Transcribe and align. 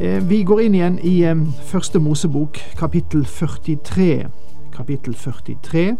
Vi 0.00 0.42
går 0.42 0.60
inn 0.60 0.74
igjen 0.74 0.94
i 1.04 1.20
eh, 1.28 1.36
Første 1.68 1.98
Mosebok, 2.00 2.56
kapittel 2.78 3.24
43. 3.24 4.28
Kapittel 4.72 5.14
43. 5.14 5.96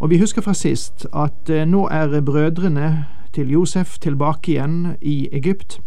Og 0.00 0.10
vi 0.10 0.18
husker 0.18 0.42
fra 0.42 0.54
sist 0.54 1.04
at 1.12 1.50
eh, 1.50 1.66
nå 1.68 1.84
er 1.92 2.20
brødrene 2.24 3.04
til 3.32 3.50
Josef 3.52 3.98
tilbake 3.98 4.52
igjen 4.52 4.96
i 5.00 5.28
Egypt, 5.32 5.80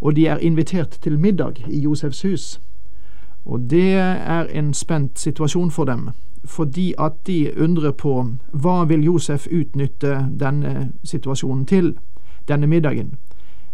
og 0.00 0.16
de 0.16 0.26
er 0.26 0.40
invitert 0.40 0.98
til 1.02 1.18
middag 1.18 1.60
i 1.68 1.80
Josefs 1.80 2.22
hus. 2.22 2.60
Og 3.44 3.70
det 3.70 3.92
er 4.00 4.48
en 4.48 4.74
spent 4.74 5.18
situasjon 5.18 5.70
for 5.70 5.84
dem, 5.84 6.08
fordi 6.44 6.94
at 6.98 7.12
de 7.26 7.52
undrer 7.60 7.92
på 7.92 8.24
hva 8.52 8.84
vil 8.84 9.04
Josef 9.04 9.46
utnytte 9.52 10.26
denne 10.40 10.92
situasjonen 11.04 11.66
til, 11.66 11.98
denne 12.48 12.66
middagen. 12.66 13.14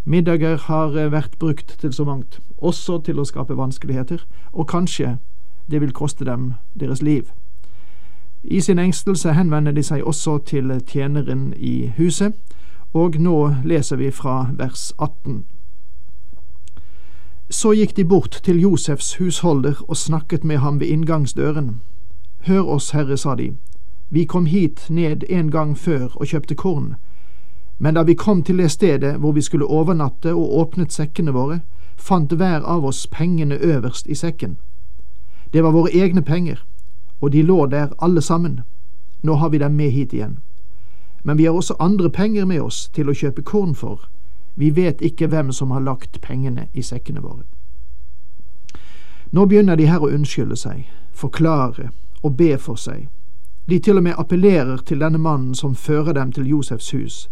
Middager 0.05 0.57
har 0.57 0.97
eh, 0.97 1.13
vært 1.13 1.39
brukt 1.39 1.77
til 1.81 1.93
så 1.93 2.05
mangt, 2.05 2.41
også 2.59 3.01
til 3.05 3.21
å 3.21 3.25
skape 3.25 3.57
vanskeligheter, 3.57 4.25
og 4.53 4.69
kanskje 4.69 5.19
det 5.71 5.81
vil 5.81 5.93
koste 5.93 6.25
dem 6.25 6.55
deres 6.81 7.03
liv. 7.03 7.31
I 8.45 8.61
sin 8.61 8.79
engstelse 8.79 9.33
henvender 9.33 9.73
de 9.73 9.83
seg 9.83 10.03
også 10.03 10.39
til 10.49 10.73
tjeneren 10.87 11.53
i 11.57 11.93
huset, 11.97 12.35
og 12.93 13.21
nå 13.21 13.55
leser 13.65 13.97
vi 13.97 14.11
fra 14.11 14.51
vers 14.59 14.93
18. 14.99 15.45
Så 17.51 17.73
gikk 17.73 17.97
de 17.97 18.05
bort 18.05 18.41
til 18.45 18.61
Josefs 18.61 19.15
husholder 19.15 19.83
og 19.89 19.97
snakket 19.97 20.45
med 20.45 20.59
ham 20.59 20.81
ved 20.81 20.87
inngangsdøren. 20.87 21.81
Hør 22.47 22.63
oss, 22.63 22.91
herre, 22.91 23.17
sa 23.17 23.35
de, 23.35 23.53
vi 24.11 24.25
kom 24.25 24.47
hit 24.47 24.87
ned 24.91 25.25
en 25.29 25.51
gang 25.51 25.79
før 25.79 26.17
og 26.17 26.27
kjøpte 26.27 26.55
korn. 26.55 26.95
Men 27.83 27.95
da 27.95 28.03
vi 28.03 28.15
kom 28.15 28.43
til 28.43 28.59
det 28.61 28.71
stedet 28.71 29.15
hvor 29.17 29.33
vi 29.33 29.41
skulle 29.41 29.65
overnatte 29.65 30.35
og 30.35 30.59
åpnet 30.61 30.93
sekkene 30.93 31.33
våre, 31.33 31.61
fant 31.97 32.33
hver 32.33 32.61
av 32.61 32.85
oss 32.85 33.07
pengene 33.07 33.57
øverst 33.57 34.07
i 34.07 34.15
sekken. 34.15 34.59
Det 35.53 35.65
var 35.65 35.73
våre 35.73 35.95
egne 35.97 36.23
penger, 36.23 36.61
og 37.21 37.33
de 37.33 37.43
lå 37.43 37.67
der 37.67 37.89
alle 37.99 38.21
sammen. 38.21 38.61
Nå 39.23 39.35
har 39.35 39.49
vi 39.49 39.59
dem 39.59 39.73
med 39.73 39.91
hit 39.91 40.13
igjen. 40.13 40.39
Men 41.23 41.39
vi 41.39 41.45
har 41.45 41.53
også 41.53 41.75
andre 41.81 42.11
penger 42.11 42.45
med 42.45 42.61
oss 42.61 42.91
til 42.95 43.09
å 43.09 43.17
kjøpe 43.17 43.43
korn 43.43 43.75
for. 43.75 44.09
Vi 44.55 44.71
vet 44.77 45.01
ikke 45.01 45.27
hvem 45.27 45.53
som 45.53 45.71
har 45.71 45.81
lagt 45.81 46.21
pengene 46.21 46.69
i 46.73 46.83
sekkene 46.83 47.21
våre. 47.21 47.49
Nå 49.31 49.47
begynner 49.47 49.77
de 49.77 49.89
her 49.89 50.05
å 50.05 50.13
unnskylde 50.13 50.57
seg, 50.57 50.85
forklare 51.13 51.91
og 52.23 52.37
be 52.37 52.59
for 52.59 52.77
seg. 52.77 53.09
De 53.69 53.79
til 53.79 53.97
og 53.97 54.03
med 54.03 54.19
appellerer 54.19 54.85
til 54.85 55.01
denne 55.01 55.19
mannen 55.19 55.55
som 55.55 55.75
fører 55.75 56.13
dem 56.13 56.33
til 56.33 56.49
Josefs 56.49 56.91
hus, 56.91 57.29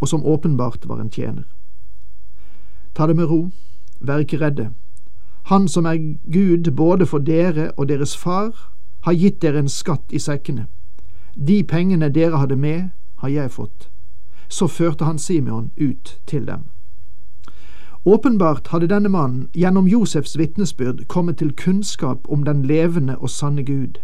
og 0.00 0.08
som 0.08 0.24
åpenbart 0.24 0.88
var 0.88 1.00
en 1.00 1.10
tjener. 1.10 1.44
Ta 2.94 3.06
det 3.06 3.16
med 3.16 3.30
ro, 3.30 3.50
vær 4.00 4.18
ikke 4.18 4.40
redde. 4.40 4.70
Han 5.48 5.68
som 5.68 5.86
er 5.86 6.14
Gud 6.32 6.70
både 6.76 7.06
for 7.06 7.18
dere 7.18 7.70
og 7.76 7.88
deres 7.88 8.16
far, 8.16 8.72
har 9.00 9.12
gitt 9.12 9.42
dere 9.42 9.58
en 9.58 9.68
skatt 9.68 10.12
i 10.12 10.18
sekkene. 10.18 10.66
De 11.34 11.62
pengene 11.64 12.08
dere 12.08 12.38
hadde 12.38 12.56
med, 12.56 12.90
har 13.16 13.28
jeg 13.28 13.50
fått. 13.50 13.88
Så 14.48 14.66
førte 14.66 15.04
han 15.04 15.18
Simeon 15.18 15.70
ut 15.76 16.18
til 16.26 16.46
dem. 16.46 16.66
Åpenbart 18.04 18.68
hadde 18.68 18.88
denne 18.88 19.08
mannen 19.08 19.48
gjennom 19.54 19.86
Josefs 19.86 20.38
vitnesbyrd 20.38 21.06
kommet 21.08 21.38
til 21.38 21.52
kunnskap 21.52 22.28
om 22.28 22.44
den 22.44 22.62
levende 22.62 23.18
og 23.18 23.30
sanne 23.30 23.64
Gud. 23.64 23.98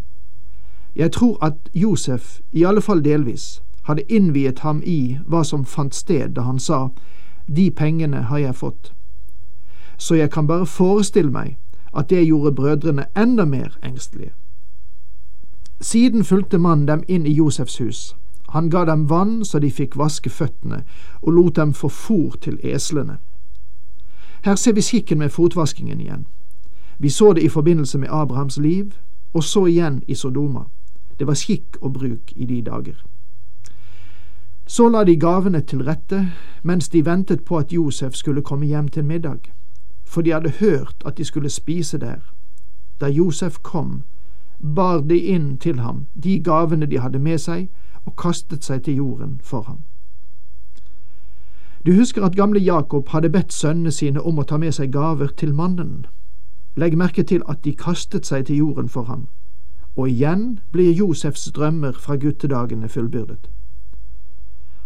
Jeg 0.96 1.12
tror 1.12 1.38
at 1.44 1.54
Josef, 1.74 2.40
i 2.52 2.64
alle 2.64 2.80
fall 2.80 3.04
delvis, 3.04 3.63
hadde 3.84 4.02
innviet 4.08 4.58
ham 4.58 4.82
i 4.84 5.18
hva 5.26 5.42
som 5.44 5.64
fant 5.64 5.94
sted 5.94 6.34
da 6.36 6.42
han 6.42 6.58
sa 6.58 6.88
De 7.46 7.70
pengene 7.70 8.22
har 8.30 8.38
jeg 8.38 8.54
fått. 8.54 8.92
Så 9.96 10.14
jeg 10.14 10.30
kan 10.30 10.46
bare 10.46 10.66
forestille 10.66 11.30
meg 11.30 11.56
at 11.92 12.10
det 12.10 12.24
gjorde 12.26 12.54
brødrene 12.54 13.04
enda 13.16 13.44
mer 13.44 13.76
engstelige. 13.82 14.32
Siden 15.80 16.24
fulgte 16.24 16.58
mannen 16.58 16.88
dem 16.88 17.02
inn 17.08 17.26
i 17.26 17.32
Josefs 17.32 17.78
hus. 17.78 18.16
Han 18.48 18.70
ga 18.70 18.84
dem 18.84 19.10
vann 19.10 19.44
så 19.44 19.58
de 19.58 19.70
fikk 19.70 19.96
vaske 19.98 20.30
føttene, 20.30 20.84
og 21.22 21.32
lot 21.32 21.56
dem 21.56 21.72
få 21.72 21.88
fôr 21.88 22.36
til 22.40 22.58
eslene. 22.62 23.18
Her 24.44 24.56
ser 24.56 24.72
vi 24.72 24.80
skikken 24.80 25.18
med 25.18 25.30
fotvaskingen 25.30 26.00
igjen. 26.00 26.26
Vi 26.98 27.10
så 27.10 27.32
det 27.32 27.42
i 27.42 27.48
forbindelse 27.48 27.98
med 27.98 28.08
Abrahams 28.10 28.58
liv, 28.58 28.92
og 29.32 29.44
så 29.44 29.66
igjen 29.66 30.02
i 30.08 30.14
Sodoma. 30.14 30.64
Det 31.18 31.26
var 31.26 31.34
skikk 31.34 31.76
og 31.80 31.92
bruk 31.92 32.32
i 32.36 32.44
de 32.44 32.62
dager. 32.62 33.04
Så 34.66 34.88
la 34.88 35.04
de 35.04 35.16
gavene 35.16 35.60
til 35.60 35.84
rette 35.84 36.32
mens 36.62 36.88
de 36.88 37.04
ventet 37.06 37.44
på 37.44 37.58
at 37.58 37.72
Josef 37.72 38.14
skulle 38.14 38.42
komme 38.42 38.66
hjem 38.66 38.88
til 38.88 39.04
middag, 39.04 39.52
for 40.04 40.22
de 40.22 40.32
hadde 40.32 40.50
hørt 40.60 41.02
at 41.06 41.18
de 41.18 41.24
skulle 41.24 41.50
spise 41.50 41.98
der. 41.98 42.20
Da 43.00 43.06
Josef 43.06 43.58
kom, 43.62 44.02
bar 44.74 45.00
de 45.00 45.18
inn 45.18 45.58
til 45.58 45.80
ham 45.80 46.06
de 46.14 46.40
gavene 46.40 46.86
de 46.86 46.98
hadde 46.98 47.18
med 47.18 47.38
seg, 47.38 47.68
og 48.04 48.16
kastet 48.16 48.64
seg 48.64 48.82
til 48.82 48.96
jorden 48.96 49.40
for 49.42 49.62
ham. 49.62 49.78
Du 51.86 51.92
husker 51.92 52.24
at 52.24 52.36
gamle 52.36 52.60
Jakob 52.60 53.08
hadde 53.08 53.30
bedt 53.30 53.52
sønnene 53.52 53.90
sine 53.92 54.20
om 54.20 54.38
å 54.38 54.44
ta 54.48 54.56
med 54.56 54.72
seg 54.72 54.92
gaver 54.92 55.32
til 55.36 55.54
mannen. 55.54 56.06
Legg 56.76 56.96
merke 56.96 57.22
til 57.22 57.42
at 57.48 57.64
de 57.64 57.74
kastet 57.76 58.26
seg 58.26 58.46
til 58.46 58.56
jorden 58.56 58.88
for 58.88 59.04
ham, 59.04 59.26
og 59.96 60.08
igjen 60.08 60.60
blir 60.72 60.92
Josefs 60.92 61.50
drømmer 61.52 61.92
fra 61.92 62.16
guttedagene 62.16 62.88
fullbyrdet. 62.88 63.48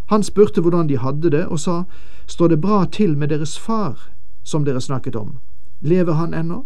Han 0.08 0.22
spurte 0.22 0.60
hvordan 0.60 0.88
de 0.88 0.98
hadde 0.98 1.30
det, 1.30 1.46
og 1.46 1.60
sa, 1.60 1.82
Står 2.26 2.48
det 2.48 2.60
bra 2.60 2.84
til 2.84 3.18
med 3.18 3.28
deres 3.28 3.58
far, 3.58 4.10
som 4.42 4.64
dere 4.64 4.80
snakket 4.80 5.16
om, 5.16 5.38
lever 5.80 6.12
han 6.12 6.34
ennå? 6.34 6.64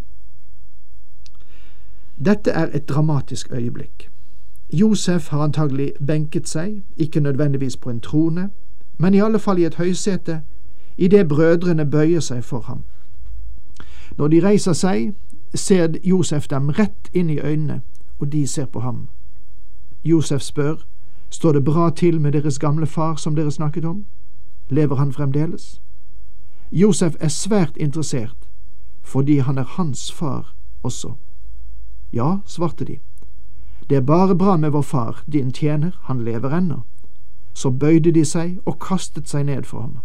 Dette 2.25 2.51
er 2.51 2.69
et 2.75 2.89
dramatisk 2.89 3.53
øyeblikk. 3.53 4.11
Josef 4.73 5.29
har 5.29 5.43
antagelig 5.43 5.93
benket 6.07 6.49
seg, 6.49 6.83
ikke 6.97 7.21
nødvendigvis 7.21 7.77
på 7.77 7.91
en 7.91 8.01
trone, 8.01 8.51
men 8.99 9.15
i 9.15 9.21
alle 9.21 9.39
fall 9.39 9.59
i 9.59 9.65
et 9.65 9.75
høysete, 9.75 10.41
idet 10.99 11.29
brødrene 11.29 11.91
bøyer 11.91 12.21
seg 12.21 12.45
for 12.45 12.61
ham. 12.61 12.85
Når 14.19 14.29
de 14.29 14.41
reiser 14.47 14.73
seg, 14.73 15.15
ser 15.55 15.89
Josef 16.05 16.49
dem 16.49 16.69
rett 16.69 17.11
inn 17.13 17.31
i 17.31 17.39
øynene, 17.41 17.81
og 18.19 18.33
de 18.33 18.47
ser 18.47 18.67
på 18.67 18.81
ham. 18.81 19.09
Josef 20.05 20.41
spør, 20.41 20.75
Står 21.33 21.53
det 21.53 21.65
bra 21.65 21.91
til 21.91 22.21
med 22.21 22.33
deres 22.33 22.59
gamle 22.59 22.87
far 22.87 23.17
som 23.17 23.35
dere 23.35 23.51
snakket 23.51 23.85
om? 23.85 24.05
Lever 24.69 24.97
han 24.97 25.13
fremdeles? 25.13 25.81
Josef 26.73 27.15
er 27.21 27.29
svært 27.29 27.77
interessert, 27.77 28.37
fordi 29.03 29.39
han 29.39 29.59
er 29.59 29.65
hans 29.65 30.13
far 30.13 30.55
også. 30.83 31.15
Ja, 32.13 32.37
svarte 32.45 32.85
de. 32.85 32.99
Det 33.91 33.97
er 33.97 34.01
bare 34.01 34.37
bra 34.37 34.57
med 34.57 34.71
vår 34.71 34.83
far, 34.83 35.25
din 35.33 35.53
tjener, 35.53 35.91
han 36.03 36.25
lever 36.25 36.51
ennå. 36.59 36.81
Så 37.55 37.71
bøyde 37.71 38.13
de 38.13 38.25
seg 38.25 38.59
og 38.67 38.79
kastet 38.79 39.29
seg 39.29 39.47
ned 39.47 39.63
for 39.63 39.81
ham. 39.81 39.99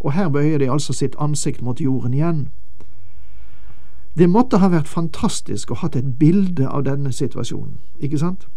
Og 0.00 0.12
her 0.12 0.28
bøyer 0.28 0.58
de 0.58 0.70
altså 0.70 0.92
sitt 0.92 1.16
ansikt 1.18 1.62
mot 1.62 1.80
jorden 1.80 2.14
igjen. 2.14 2.48
Det 4.18 4.30
måtte 4.30 4.58
ha 4.58 4.68
vært 4.68 4.88
fantastisk 4.88 5.70
å 5.70 5.74
hatt 5.74 5.96
et 5.96 6.18
bilde 6.18 6.68
av 6.68 6.84
denne 6.84 7.12
situasjonen, 7.12 7.80
ikke 8.00 8.18
sant? 8.18 8.48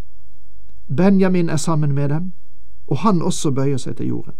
Benjamin 0.97 1.49
er 1.49 1.57
sammen 1.57 1.91
med 1.91 2.09
dem, 2.09 2.31
og 2.87 2.97
han 2.97 3.21
også 3.21 3.51
bøyer 3.51 3.77
seg 3.77 3.95
til 3.95 4.07
jorden. 4.07 4.33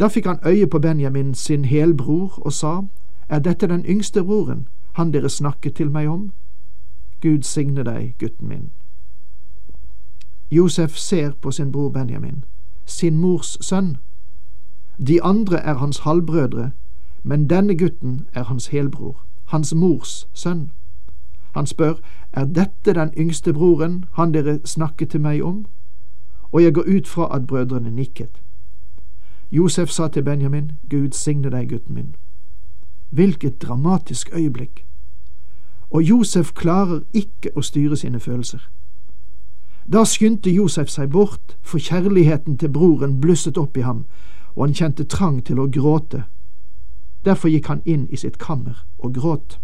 Da 0.00 0.08
fikk 0.08 0.26
han 0.26 0.38
øye 0.46 0.66
på 0.66 0.78
Benjamin 0.78 1.34
sin 1.34 1.64
helbror 1.64 2.38
og 2.44 2.52
sa, 2.52 2.80
Er 3.28 3.38
dette 3.38 3.66
den 3.66 3.84
yngste 3.88 4.24
broren, 4.24 4.68
han 4.92 5.12
dere 5.12 5.28
snakket 5.28 5.74
til 5.74 5.90
meg 5.90 6.08
om? 6.08 6.32
Gud 7.22 7.42
signe 7.42 7.84
deg, 7.84 8.14
gutten 8.18 8.48
min. 8.48 8.70
Josef 10.50 10.96
ser 10.96 11.32
på 11.32 11.50
sin 11.50 11.72
bror 11.72 11.88
Benjamin, 11.88 12.44
sin 12.84 13.16
mors 13.16 13.58
sønn. 13.60 13.96
De 15.06 15.22
andre 15.22 15.56
er 15.56 15.74
hans 15.74 15.98
halvbrødre, 15.98 16.70
men 17.22 17.50
denne 17.50 17.78
gutten 17.78 18.26
er 18.34 18.42
hans 18.42 18.66
helbror, 18.66 19.24
hans 19.44 19.74
mors 19.74 20.28
sønn. 20.32 20.70
Han 21.56 21.66
spør, 21.66 21.94
Er 22.32 22.44
dette 22.44 22.94
den 22.94 23.10
yngste 23.18 23.52
broren, 23.52 24.04
han 24.12 24.34
dere 24.34 24.58
snakket 24.64 25.10
til 25.10 25.20
meg 25.20 25.42
om? 25.44 25.66
Og 26.52 26.62
jeg 26.62 26.74
går 26.74 26.84
ut 26.96 27.08
fra 27.08 27.36
at 27.36 27.46
brødrene 27.46 27.90
nikket. 27.90 28.42
Josef 29.52 29.88
sa 29.88 30.08
til 30.08 30.22
Benjamin, 30.22 30.72
Gud 30.90 31.10
signe 31.12 31.50
deg, 31.50 31.68
gutten 31.68 31.94
min. 31.94 32.14
Hvilket 33.10 33.62
dramatisk 33.62 34.30
øyeblikk. 34.34 34.84
Og 35.90 36.02
Josef 36.02 36.52
klarer 36.52 37.00
ikke 37.12 37.50
å 37.56 37.62
styre 37.64 37.96
sine 37.96 38.20
følelser. 38.20 38.68
Da 39.92 40.04
skyndte 40.04 40.50
Josef 40.50 40.88
seg 40.88 41.10
bort, 41.10 41.56
for 41.62 41.78
kjærligheten 41.78 42.58
til 42.58 42.68
broren 42.68 43.20
blusset 43.20 43.56
opp 43.58 43.76
i 43.76 43.80
ham, 43.80 44.04
og 44.56 44.66
han 44.66 44.74
kjente 44.74 45.04
trang 45.04 45.44
til 45.44 45.58
å 45.58 45.70
gråte. 45.72 46.24
Derfor 47.24 47.48
gikk 47.48 47.66
han 47.66 47.82
inn 47.84 48.08
i 48.10 48.16
sitt 48.16 48.38
kammer 48.38 48.84
og 48.98 49.14
gråt. 49.14 49.58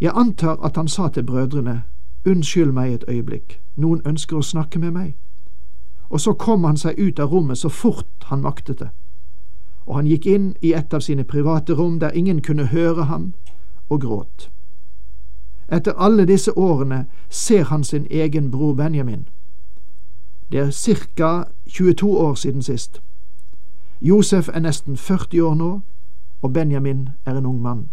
Jeg 0.00 0.12
antar 0.14 0.56
at 0.64 0.76
han 0.76 0.88
sa 0.88 1.08
til 1.08 1.22
brødrene, 1.22 1.82
Unnskyld 2.26 2.72
meg 2.72 2.94
et 2.94 3.04
øyeblikk, 3.08 3.60
noen 3.76 4.02
ønsker 4.04 4.36
å 4.36 4.44
snakke 4.44 4.78
med 4.78 4.90
meg. 4.90 5.16
Og 6.10 6.20
så 6.20 6.32
kom 6.32 6.64
han 6.64 6.76
seg 6.76 6.98
ut 6.98 7.20
av 7.20 7.32
rommet 7.32 7.58
så 7.58 7.68
fort 7.68 8.24
han 8.28 8.42
maktet 8.44 8.78
det, 8.78 8.88
og 9.86 9.96
han 9.96 10.06
gikk 10.06 10.26
inn 10.26 10.54
i 10.60 10.72
et 10.76 10.94
av 10.94 11.00
sine 11.00 11.24
private 11.24 11.72
rom 11.72 11.98
der 11.98 12.10
ingen 12.10 12.42
kunne 12.42 12.66
høre 12.66 13.04
ham, 13.04 13.32
og 13.88 14.00
gråt. 14.00 14.50
Etter 15.72 15.96
alle 15.96 16.26
disse 16.26 16.52
årene 16.58 17.06
ser 17.28 17.64
han 17.64 17.84
sin 17.84 18.06
egen 18.10 18.50
bror 18.50 18.74
Benjamin. 18.74 19.28
Det 20.52 20.60
er 20.60 20.96
ca. 21.16 21.44
22 21.66 22.18
år 22.18 22.34
siden 22.34 22.62
sist. 22.62 23.00
Josef 24.00 24.48
er 24.48 24.60
nesten 24.60 24.96
40 24.96 25.42
år 25.42 25.54
nå, 25.54 25.80
og 26.42 26.52
Benjamin 26.52 27.08
er 27.26 27.36
en 27.38 27.46
ung 27.46 27.62
mann. 27.62 27.88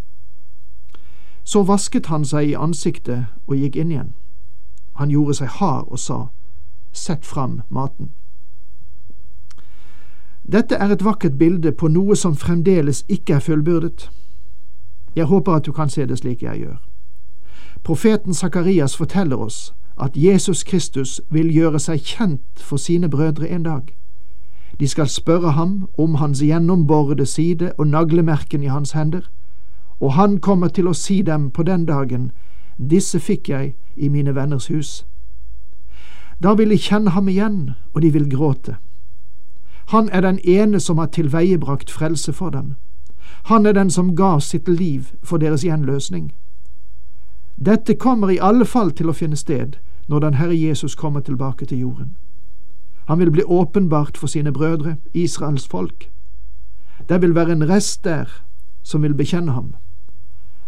Så 1.48 1.62
vasket 1.62 2.06
han 2.06 2.26
seg 2.28 2.50
i 2.50 2.56
ansiktet 2.60 3.24
og 3.46 3.56
gikk 3.56 3.76
inn 3.80 3.92
igjen. 3.94 4.10
Han 5.00 5.08
gjorde 5.08 5.38
seg 5.38 5.54
hard 5.56 5.86
og 5.88 6.00
sa, 6.02 6.18
Sett 6.92 7.24
fram 7.24 7.62
maten. 7.72 8.10
Dette 10.52 10.76
er 10.76 10.92
et 10.92 11.04
vakkert 11.04 11.38
bilde 11.40 11.72
på 11.72 11.88
noe 11.88 12.16
som 12.16 12.36
fremdeles 12.36 13.00
ikke 13.08 13.38
er 13.38 13.44
fullbyrdet. 13.46 14.10
Jeg 15.16 15.30
håper 15.32 15.56
at 15.56 15.64
du 15.64 15.72
kan 15.72 15.88
se 15.88 16.04
det 16.06 16.18
slik 16.20 16.42
jeg 16.42 16.60
gjør. 16.66 16.76
Profeten 17.84 18.34
Sakarias 18.34 18.96
forteller 18.96 19.40
oss 19.40 19.72
at 19.96 20.16
Jesus 20.16 20.64
Kristus 20.68 21.20
vil 21.30 21.48
gjøre 21.54 21.80
seg 21.80 22.04
kjent 22.04 22.60
for 22.60 22.76
sine 22.76 23.08
brødre 23.08 23.48
en 23.48 23.62
dag. 23.62 23.94
De 24.80 24.88
skal 24.88 25.08
spørre 25.08 25.56
ham 25.56 25.88
om 25.98 26.20
hans 26.20 26.44
gjennomborede 26.44 27.26
side 27.26 27.72
og 27.78 27.86
naglemerken 27.86 28.62
i 28.62 28.72
hans 28.72 28.92
hender, 28.92 29.30
og 30.00 30.12
han 30.12 30.38
kommer 30.40 30.68
til 30.68 30.88
å 30.88 30.94
si 30.94 31.22
dem 31.22 31.50
på 31.50 31.62
den 31.62 31.86
dagen, 31.86 32.30
disse 32.78 33.20
fikk 33.20 33.48
jeg 33.48 33.74
i 33.96 34.08
mine 34.08 34.34
venners 34.34 34.66
hus. 34.66 35.06
Da 36.42 36.54
vil 36.54 36.70
de 36.70 36.78
kjenne 36.78 37.10
ham 37.10 37.28
igjen, 37.28 37.70
og 37.94 38.02
de 38.02 38.12
vil 38.14 38.28
gråte. 38.30 38.76
Han 39.90 40.08
er 40.12 40.20
den 40.20 40.38
ene 40.44 40.80
som 40.80 40.98
har 40.98 41.06
tilveiebrakt 41.06 41.90
frelse 41.90 42.32
for 42.32 42.50
dem. 42.50 42.76
Han 43.44 43.66
er 43.66 43.72
den 43.72 43.90
som 43.90 44.14
ga 44.16 44.38
sitt 44.38 44.68
liv 44.68 45.10
for 45.22 45.38
deres 45.38 45.64
gjenløsning. 45.64 46.32
Dette 47.56 47.94
kommer 47.94 48.30
i 48.30 48.38
alle 48.38 48.64
fall 48.64 48.92
til 48.92 49.08
å 49.10 49.16
finne 49.16 49.36
sted 49.36 49.78
når 50.06 50.20
den 50.20 50.34
Herre 50.34 50.54
Jesus 50.54 50.94
kommer 50.94 51.20
tilbake 51.20 51.66
til 51.66 51.78
jorden. 51.78 52.16
Han 53.08 53.18
vil 53.18 53.30
bli 53.30 53.42
åpenbart 53.42 54.18
for 54.18 54.26
sine 54.26 54.52
brødre, 54.52 54.96
Israels 55.14 55.66
folk. 55.66 56.10
Det 57.08 57.22
vil 57.22 57.34
være 57.34 57.52
en 57.52 57.68
rest 57.68 58.04
der 58.04 58.28
som 58.82 59.02
vil 59.02 59.14
bekjenne 59.14 59.52
ham. 59.52 59.74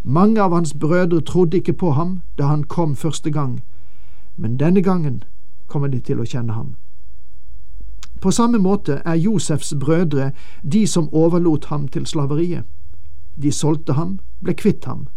Mange 0.03 0.43
av 0.43 0.53
hans 0.53 0.75
brødre 0.75 1.21
trodde 1.21 1.57
ikke 1.57 1.73
på 1.73 1.91
ham 1.93 2.21
da 2.39 2.47
han 2.47 2.65
kom 2.65 2.97
første 2.97 3.31
gang, 3.31 3.61
men 4.37 4.57
denne 4.57 4.83
gangen 4.83 5.23
kommer 5.67 5.89
de 5.89 6.01
til 6.01 6.21
å 6.21 6.25
kjenne 6.25 6.53
ham. 6.53 6.75
På 8.21 8.31
samme 8.31 8.59
måte 8.59 9.03
er 9.05 9.15
Josefs 9.15 9.75
brødre 9.81 10.33
de 10.63 10.87
som 10.87 11.09
overlot 11.13 11.65
ham 11.65 11.89
til 11.89 12.07
slaveriet. 12.07 12.65
De 13.43 13.53
solgte 13.53 13.93
ham, 13.93 14.19
ble 14.41 14.55
kvitt 14.55 14.85
ham 14.85 15.09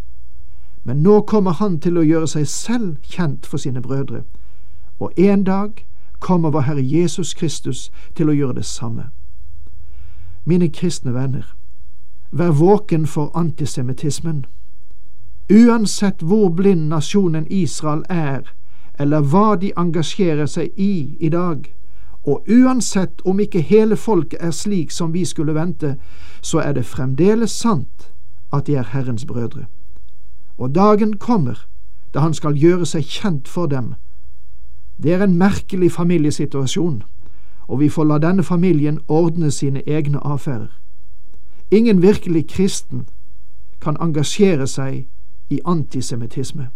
men 0.84 1.02
nå 1.02 1.20
kommer 1.20 1.50
han 1.50 1.78
til 1.80 1.96
å 1.98 2.04
gjøre 2.04 2.28
seg 2.28 2.46
selv 2.48 2.96
kjent 3.08 3.46
for 3.48 3.60
sine 3.60 3.80
brødre, 3.80 4.22
og 5.00 5.18
en 5.20 5.44
dag 5.44 5.80
kommer 6.20 6.52
vår 6.52 6.66
Herre 6.68 6.84
Jesus 6.84 7.34
Kristus 7.34 7.90
til 8.14 8.28
å 8.28 8.36
gjøre 8.36 8.58
det 8.60 8.66
samme. 8.68 9.08
Mine 10.44 10.68
kristne 10.68 11.14
venner, 11.14 11.54
vær 12.30 12.52
våken 12.52 13.06
for 13.06 13.32
antisemittismen. 13.34 14.44
Uansett 15.52 16.22
hvor 16.22 16.48
blind 16.48 16.88
nasjonen 16.88 17.46
Israel 17.50 18.02
er, 18.08 18.42
eller 18.98 19.20
hva 19.20 19.56
de 19.60 19.72
engasjerer 19.76 20.46
seg 20.46 20.72
i 20.76 21.16
i 21.20 21.28
dag, 21.28 21.74
og 22.24 22.48
uansett 22.48 23.20
om 23.24 23.40
ikke 23.40 23.60
hele 23.60 23.96
folket 23.96 24.40
er 24.40 24.50
slik 24.50 24.90
som 24.90 25.12
vi 25.12 25.24
skulle 25.24 25.54
vente, 25.54 25.96
så 26.40 26.58
er 26.58 26.72
det 26.72 26.86
fremdeles 26.86 27.52
sant 27.52 28.10
at 28.52 28.66
de 28.66 28.74
er 28.74 28.92
Herrens 28.92 29.26
brødre 29.26 29.66
og 30.58 30.74
dagen 30.74 31.16
kommer 31.16 31.66
da 32.14 32.18
han 32.18 32.34
skal 32.34 32.54
gjøre 32.54 32.86
seg 32.86 33.02
kjent 33.02 33.48
for 33.48 33.66
dem. 33.66 33.94
Det 35.02 35.12
er 35.12 35.24
en 35.24 35.38
merkelig 35.38 35.92
familiesituasjon, 35.92 37.02
og 37.68 37.80
vi 37.80 37.88
får 37.88 38.04
la 38.04 38.18
denne 38.18 38.42
familien 38.42 39.00
ordne 39.08 39.50
sine 39.50 39.82
egne 39.88 40.18
avfærer. 40.18 40.70
Ingen 41.70 42.02
virkelig 42.02 42.46
kristen 42.48 43.06
kan 43.80 43.96
engasjere 44.00 44.66
seg 44.66 45.06
i 45.54 45.60
antisemittisme. 45.64 46.70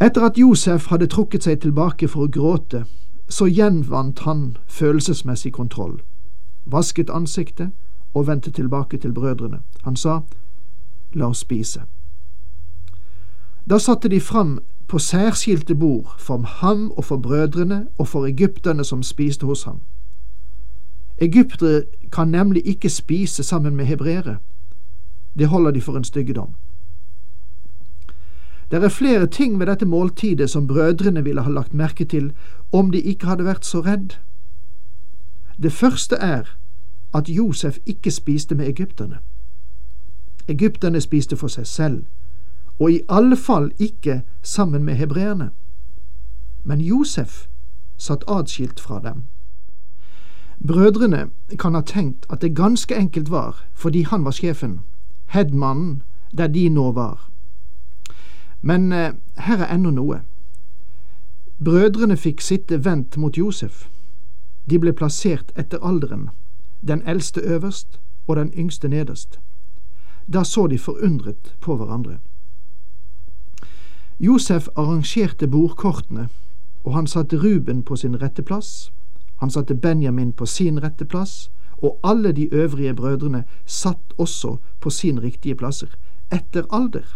Etter 0.00 0.24
at 0.24 0.38
Josef 0.38 0.86
hadde 0.86 1.06
trukket 1.06 1.46
seg 1.46 1.60
tilbake 1.60 2.08
for 2.08 2.26
å 2.26 2.32
gråte, 2.32 2.84
så 3.28 3.46
gjenvant 3.48 4.20
han 4.28 4.56
følelsesmessig 4.68 5.52
kontroll, 5.56 6.00
vasket 6.64 7.10
ansiktet 7.10 7.72
og 8.14 8.26
vendte 8.26 8.50
tilbake 8.50 8.98
til 8.98 9.12
brødrene. 9.12 9.62
Han 9.82 9.96
sa, 9.96 10.20
La 11.14 11.30
oss 11.32 11.40
spise. 11.46 11.80
Da 13.70 13.78
satte 13.78 14.08
de 14.08 14.20
fram 14.20 14.58
på 14.88 14.98
særskilte 14.98 15.74
bord 15.74 16.14
for 16.18 16.42
ham 16.60 16.90
og 16.96 17.04
for 17.04 17.16
brødrene 17.16 17.86
og 17.98 18.08
for 18.08 18.26
egypterne 18.26 18.84
som 18.84 19.02
spiste 19.02 19.46
hos 19.46 19.62
ham. 19.62 19.80
Egyptere 21.18 21.82
kan 22.12 22.28
nemlig 22.28 22.66
ikke 22.66 22.90
spise 22.90 23.42
sammen 23.42 23.76
med 23.76 23.84
hebreere. 23.84 24.36
Det 25.38 25.48
holder 25.48 25.70
de 25.70 25.80
for 25.80 25.96
en 25.96 26.04
styggedom. 26.04 26.54
Det 28.70 28.84
er 28.84 28.88
flere 28.88 29.26
ting 29.26 29.58
ved 29.58 29.66
dette 29.66 29.86
måltidet 29.86 30.50
som 30.50 30.66
brødrene 30.66 31.24
ville 31.24 31.42
ha 31.42 31.50
lagt 31.50 31.74
merke 31.74 32.04
til 32.04 32.32
om 32.72 32.90
de 32.90 33.00
ikke 33.00 33.26
hadde 33.26 33.44
vært 33.44 33.66
så 33.66 33.80
redd. 33.80 34.18
Det 35.62 35.72
første 35.72 36.16
er 36.16 36.56
at 37.14 37.28
Josef 37.28 37.78
ikke 37.86 38.10
spiste 38.10 38.54
med 38.54 38.66
egypterne. 38.66 39.18
Egypterne 40.48 41.00
spiste 41.00 41.36
for 41.36 41.48
seg 41.48 41.66
selv, 41.66 42.04
og 42.78 42.92
i 42.92 43.00
alle 43.08 43.36
fall 43.36 43.70
ikke 43.78 44.22
sammen 44.42 44.84
med 44.84 44.94
hebreerne. 44.94 45.50
Men 46.64 46.80
Josef 46.80 47.46
satt 47.96 48.24
adskilt 48.28 48.80
fra 48.80 49.00
dem. 49.04 49.24
Brødrene 50.66 51.30
kan 51.58 51.74
ha 51.74 51.80
tenkt 51.80 52.26
at 52.30 52.42
det 52.42 52.56
ganske 52.56 52.96
enkelt 52.96 53.30
var 53.30 53.64
fordi 53.74 54.02
han 54.02 54.24
var 54.24 54.30
sjefen, 54.30 54.80
headmannen, 55.26 56.02
der 56.36 56.46
de 56.46 56.68
nå 56.68 56.92
var. 56.92 57.25
Men 58.66 58.92
eh, 58.92 59.12
her 59.46 59.60
er 59.62 59.70
ennå 59.74 59.92
noe. 59.94 60.24
Brødrene 61.64 62.16
fikk 62.18 62.40
sitte 62.42 62.80
vendt 62.84 63.14
mot 63.16 63.36
Josef. 63.38 63.84
De 64.70 64.80
ble 64.82 64.90
plassert 64.92 65.52
etter 65.54 65.78
alderen, 65.86 66.30
den 66.82 67.04
eldste 67.06 67.40
øverst 67.40 68.00
og 68.26 68.36
den 68.36 68.50
yngste 68.58 68.88
nederst. 68.90 69.38
Da 70.26 70.42
så 70.42 70.66
de 70.66 70.78
forundret 70.78 71.54
på 71.60 71.76
hverandre. 71.76 72.18
Josef 74.18 74.66
arrangerte 74.74 75.46
bordkortene, 75.46 76.26
og 76.84 76.94
han 76.94 77.06
satte 77.06 77.38
Ruben 77.38 77.82
på 77.82 77.96
sin 77.96 78.18
rette 78.22 78.42
plass, 78.42 78.90
han 79.36 79.50
satte 79.50 79.74
Benjamin 79.74 80.32
på 80.32 80.46
sin 80.46 80.82
rette 80.82 81.04
plass, 81.04 81.52
og 81.78 82.00
alle 82.02 82.32
de 82.32 82.48
øvrige 82.54 82.94
brødrene 82.94 83.44
satt 83.66 84.14
også 84.18 84.56
på 84.80 84.90
sin 84.90 85.22
riktige 85.22 85.54
plasser, 85.54 85.94
etter 86.32 86.66
alder. 86.70 87.06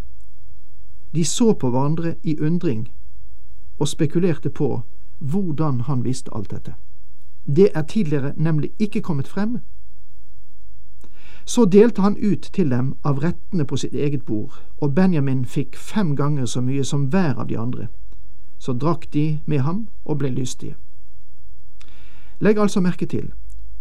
De 1.14 1.24
så 1.24 1.52
på 1.54 1.70
hverandre 1.70 2.14
i 2.22 2.38
undring 2.40 2.88
og 3.78 3.88
spekulerte 3.88 4.50
på 4.50 4.82
hvordan 5.18 5.80
han 5.80 6.04
visste 6.04 6.30
alt 6.34 6.50
dette. 6.50 6.74
Det 7.46 7.68
er 7.74 7.82
tidligere 7.82 8.32
nemlig 8.36 8.70
ikke 8.78 9.00
kommet 9.00 9.28
frem. 9.28 9.58
Så 11.44 11.64
delte 11.64 12.02
han 12.02 12.16
ut 12.32 12.50
til 12.52 12.70
dem 12.70 12.94
av 13.04 13.18
rettene 13.18 13.64
på 13.64 13.76
sitt 13.76 13.94
eget 13.94 14.22
bord, 14.22 14.52
og 14.80 14.94
Benjamin 14.94 15.44
fikk 15.44 15.76
fem 15.76 16.16
ganger 16.16 16.46
så 16.46 16.60
mye 16.60 16.84
som 16.84 17.08
hver 17.10 17.34
av 17.34 17.48
de 17.48 17.58
andre. 17.58 17.88
Så 18.58 18.72
drakk 18.72 19.12
de 19.12 19.40
med 19.46 19.58
ham 19.58 19.88
og 20.04 20.18
ble 20.18 20.28
lystige. 20.28 20.76
Legg 22.40 22.58
altså 22.58 22.80
merke 22.80 23.06
til 23.06 23.32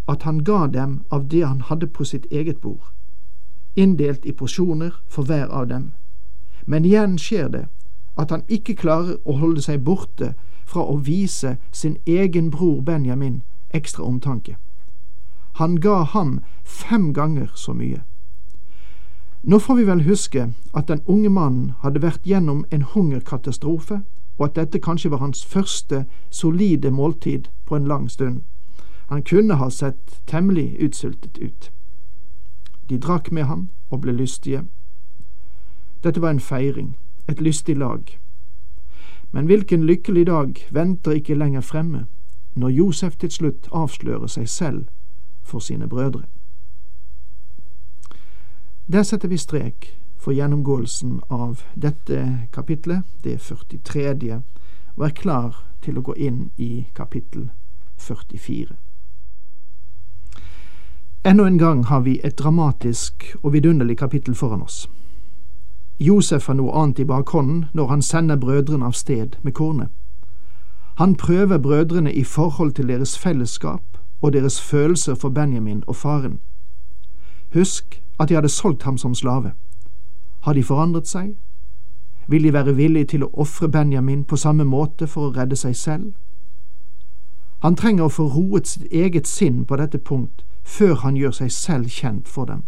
at 0.08 0.24
han 0.24 0.44
ga 0.44 0.68
dem 0.68 1.02
av 1.12 1.28
det 1.30 1.46
han 1.46 1.62
hadde 1.62 1.88
på 1.88 2.04
sitt 2.04 2.26
eget 2.32 2.58
bord, 2.58 2.92
inndelt 3.76 4.26
i 4.26 4.32
porsjoner 4.32 4.92
for 5.08 5.24
hver 5.24 5.48
av 5.48 5.68
dem. 5.70 5.92
Men 6.70 6.86
igjen 6.86 7.18
skjer 7.18 7.48
det 7.50 7.66
at 8.20 8.30
han 8.30 8.44
ikke 8.48 8.76
klarer 8.78 9.16
å 9.26 9.40
holde 9.42 9.62
seg 9.66 9.82
borte 9.88 10.36
fra 10.70 10.84
å 10.86 11.00
vise 11.02 11.56
sin 11.72 11.96
egen 12.06 12.52
bror 12.54 12.84
Benjamin 12.86 13.40
ekstra 13.74 14.06
omtanke. 14.06 14.58
Han 15.58 15.80
ga 15.82 16.04
ham 16.14 16.40
fem 16.64 17.10
ganger 17.14 17.50
så 17.56 17.74
mye. 17.74 18.04
Nå 19.44 19.60
får 19.60 19.76
vi 19.76 19.88
vel 19.88 20.06
huske 20.06 20.46
at 20.74 20.88
den 20.88 21.02
unge 21.08 21.30
mannen 21.30 21.74
hadde 21.82 22.04
vært 22.06 22.28
gjennom 22.28 22.66
en 22.70 22.86
hungerkatastrofe, 22.94 24.02
og 24.38 24.46
at 24.46 24.56
dette 24.56 24.80
kanskje 24.80 25.10
var 25.12 25.26
hans 25.26 25.42
første 25.46 26.06
solide 26.30 26.92
måltid 26.92 27.50
på 27.66 27.76
en 27.76 27.88
lang 27.88 28.10
stund. 28.12 28.42
Han 29.10 29.24
kunne 29.24 29.58
ha 29.58 29.70
sett 29.70 30.22
temmelig 30.28 30.78
utsultet 30.80 31.38
ut. 31.42 31.72
De 32.90 32.98
drakk 32.98 33.32
med 33.32 33.50
ham 33.50 33.70
og 33.90 34.02
ble 34.06 34.14
lystige. 34.14 34.68
Dette 36.04 36.22
var 36.22 36.30
en 36.30 36.40
feiring, 36.40 36.98
et 37.28 37.42
lystig 37.42 37.78
lag. 37.78 38.20
Men 39.32 39.46
hvilken 39.46 39.84
lykkelig 39.84 40.26
dag 40.28 40.68
venter 40.72 41.12
ikke 41.12 41.36
lenger 41.36 41.62
fremme, 41.62 42.06
når 42.56 42.70
Josef 42.70 43.16
til 43.16 43.32
slutt 43.32 43.70
avslører 43.72 44.28
seg 44.28 44.50
selv 44.50 44.86
for 45.44 45.60
sine 45.60 45.88
brødre. 45.88 46.24
Der 48.92 49.04
setter 49.04 49.28
vi 49.28 49.38
strek 49.38 50.00
for 50.18 50.32
gjennomgåelsen 50.32 51.20
av 51.30 51.62
dette 51.76 52.48
kapitlet, 52.52 53.04
det 53.24 53.40
43., 53.84 54.42
og 54.96 55.06
er 55.06 55.16
klar 55.16 55.64
til 55.82 55.98
å 55.98 56.02
gå 56.02 56.14
inn 56.18 56.50
i 56.58 56.88
kapittel 56.96 57.50
44. 57.98 58.76
Enda 61.24 61.46
en 61.48 61.58
gang 61.58 61.84
har 61.86 62.02
vi 62.02 62.20
et 62.24 62.40
dramatisk 62.40 63.36
og 63.44 63.54
vidunderlig 63.54 63.98
kapittel 63.98 64.36
foran 64.36 64.62
oss. 64.62 64.88
Josef 66.00 66.48
har 66.48 66.56
noe 66.56 66.72
annet 66.72 67.00
i 67.00 67.06
bakhånden 67.06 67.66
når 67.74 67.88
han 67.88 68.02
sender 68.02 68.36
brødrene 68.36 68.86
av 68.86 68.92
sted 68.92 69.36
med 69.44 69.54
kornet. 69.54 69.90
Han 70.96 71.16
prøver 71.16 71.58
brødrene 71.58 72.14
i 72.14 72.24
forhold 72.24 72.72
til 72.74 72.88
deres 72.88 73.18
fellesskap 73.18 73.98
og 74.22 74.34
deres 74.34 74.62
følelser 74.62 75.16
for 75.16 75.30
Benjamin 75.30 75.84
og 75.88 75.96
faren. 75.96 76.40
Husk 77.54 78.02
at 78.20 78.30
de 78.30 78.34
hadde 78.34 78.50
solgt 78.50 78.84
ham 78.84 78.98
som 78.98 79.16
slave. 79.16 79.52
Har 80.42 80.54
de 80.54 80.64
forandret 80.64 81.08
seg? 81.08 81.36
Vil 82.28 82.44
de 82.44 82.54
være 82.54 82.76
villige 82.76 83.06
til 83.06 83.24
å 83.24 83.32
ofre 83.34 83.70
Benjamin 83.70 84.24
på 84.24 84.36
samme 84.36 84.64
måte 84.64 85.08
for 85.08 85.28
å 85.28 85.34
redde 85.36 85.56
seg 85.56 85.76
selv? 85.76 86.12
Han 87.60 87.76
trenger 87.76 88.04
å 88.04 88.14
få 88.14 88.28
roet 88.28 88.68
sitt 88.68 88.88
eget 88.92 89.28
sinn 89.28 89.66
på 89.66 89.76
dette 89.76 89.98
punkt 89.98 90.46
før 90.64 90.96
han 90.96 91.16
gjør 91.18 91.32
seg 91.32 91.52
selv 91.52 91.90
kjent 91.90 92.28
for 92.28 92.46
dem. 92.46 92.64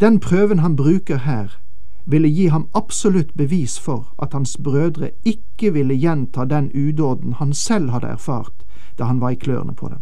Den 0.00 0.20
prøven 0.20 0.58
han 0.58 0.76
bruker 0.76 1.16
her, 1.16 1.58
ville 2.06 2.28
gi 2.28 2.46
ham 2.46 2.68
absolutt 2.74 3.34
bevis 3.34 3.78
for 3.80 4.14
at 4.22 4.32
hans 4.32 4.56
brødre 4.56 5.10
ikke 5.24 5.72
ville 5.72 5.94
gjenta 5.94 6.44
den 6.44 6.70
udåden 6.74 7.32
han 7.32 7.52
selv 7.52 7.90
hadde 7.90 8.06
erfart 8.06 8.64
da 8.98 9.04
han 9.04 9.20
var 9.20 9.30
i 9.30 9.34
klørne 9.34 9.74
på 9.74 9.88
dem. 9.88 9.98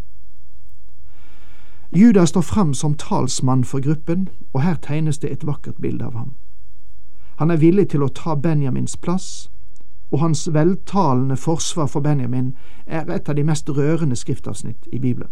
Judas 1.97 2.29
står 2.29 2.41
fram 2.41 2.75
som 2.75 2.95
talsmann 2.95 3.65
for 3.65 3.81
gruppen, 3.81 4.29
og 4.53 4.63
her 4.63 4.75
tegnes 4.75 5.19
det 5.19 5.33
et 5.33 5.47
vakkert 5.47 5.75
bilde 5.81 6.05
av 6.05 6.15
ham. 6.15 6.35
Han 7.37 7.51
er 7.51 7.57
villig 7.57 7.89
til 7.89 8.03
å 8.03 8.09
ta 8.09 8.35
Benjamins 8.35 8.97
plass, 8.97 9.51
og 10.11 10.21
hans 10.21 10.49
veltalende 10.55 11.37
forsvar 11.37 11.87
for 11.87 12.01
Benjamin 12.01 12.55
er 12.87 13.11
et 13.11 13.29
av 13.29 13.35
de 13.35 13.45
mest 13.45 13.71
rørende 13.71 14.17
skriftavsnitt 14.17 14.89
i 14.93 14.99
Bibelen. 14.99 15.31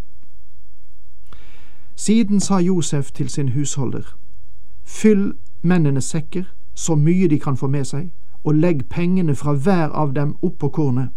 Siden 1.94 2.40
sa 2.40 2.58
Josef 2.58 3.12
til 3.12 3.28
sin 3.28 3.48
husholder, 3.48 4.16
Fyll 4.84 5.32
mennenes 5.62 6.04
sekker 6.04 6.44
så 6.74 6.96
mye 6.96 7.28
de 7.28 7.38
kan 7.38 7.56
få 7.56 7.68
med 7.68 7.84
seg, 7.84 8.10
og 8.44 8.54
legg 8.54 8.88
pengene 8.88 9.34
fra 9.34 9.52
hver 9.52 9.88
av 9.88 10.14
dem 10.14 10.36
oppå 10.42 10.68
kornet. 10.68 11.08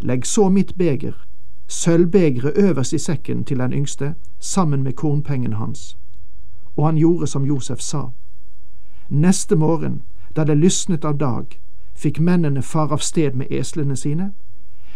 Legg 0.00 0.26
så 0.26 0.48
mitt 0.48 0.76
beger, 0.78 1.26
sølvbegeret 1.66 2.52
øverst 2.56 2.92
i 2.92 2.98
sekken 2.98 3.44
til 3.44 3.58
den 3.58 3.72
yngste, 3.72 4.14
sammen 4.38 4.82
med 4.82 4.92
kornpengene 4.92 5.56
hans. 5.56 5.96
Og 6.76 6.86
han 6.86 6.96
gjorde 6.96 7.26
som 7.26 7.44
Josef 7.44 7.80
sa. 7.80 8.02
Neste 9.08 9.56
morgen, 9.56 10.02
da 10.36 10.44
det 10.44 10.56
lysnet 10.56 11.04
av 11.04 11.18
dag, 11.18 11.44
fikk 11.94 12.20
mennene 12.20 12.62
far 12.62 12.92
av 12.92 12.98
sted 12.98 13.34
med 13.34 13.46
eslene 13.50 13.96
sine, 13.96 14.32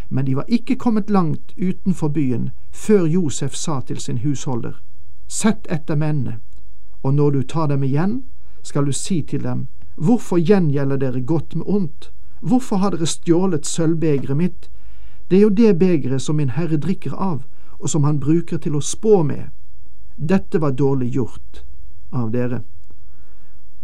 men 0.08 0.26
de 0.26 0.37
var 0.37 0.44
ikke 0.49 0.76
kommet 0.76 1.10
langt 1.10 1.54
utenfor 1.56 2.08
byen 2.08 2.50
før 2.72 3.06
Josef 3.06 3.54
sa 3.54 3.80
til 3.80 3.99
sin 3.99 4.18
husholder, 4.18 4.82
Sett 5.28 5.66
etter 5.70 5.94
mennene, 5.94 6.40
og 7.02 7.14
når 7.14 7.30
du 7.30 7.42
tar 7.42 7.66
dem 7.66 7.82
igjen, 7.82 8.22
skal 8.62 8.86
du 8.86 8.92
si 8.92 9.22
til 9.22 9.42
dem, 9.44 9.66
Hvorfor 10.00 10.38
gjengjelder 10.38 10.96
dere 10.96 11.20
godt 11.20 11.54
med 11.54 11.66
ondt? 11.66 12.12
Hvorfor 12.40 12.76
har 12.76 12.90
dere 12.90 13.06
stjålet 13.06 13.66
sølvbegeret 13.66 14.36
mitt? 14.36 14.70
Det 15.28 15.36
er 15.36 15.42
jo 15.42 15.48
det 15.48 15.78
begeret 15.78 16.22
som 16.22 16.36
min 16.36 16.54
Herre 16.56 16.76
drikker 16.76 17.12
av, 17.12 17.44
og 17.78 17.90
som 17.90 18.04
han 18.04 18.20
bruker 18.20 18.58
til 18.58 18.76
å 18.76 18.80
spå 18.80 19.22
med. 19.22 19.50
Dette 20.16 20.60
var 20.60 20.72
dårlig 20.72 21.12
gjort 21.12 21.62
av 22.12 22.32
dere. 22.32 22.62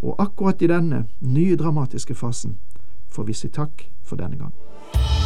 Og 0.01 0.17
akkurat 0.19 0.63
i 0.63 0.73
denne 0.73 1.05
nye 1.21 1.57
dramatiske 1.57 2.15
fasen 2.15 2.57
får 3.09 3.29
vi 3.29 3.37
si 3.37 3.53
takk 3.53 3.89
for 4.03 4.17
denne 4.17 4.41
gang. 4.41 5.26